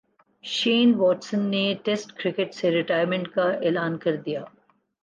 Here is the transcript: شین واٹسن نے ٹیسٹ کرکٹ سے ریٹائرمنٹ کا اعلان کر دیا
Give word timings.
شین 0.43 0.93
واٹسن 0.97 1.41
نے 1.51 1.63
ٹیسٹ 1.83 2.13
کرکٹ 2.13 2.53
سے 2.53 2.71
ریٹائرمنٹ 2.71 3.27
کا 3.27 3.49
اعلان 3.61 3.97
کر 3.97 4.15
دیا 4.15 4.43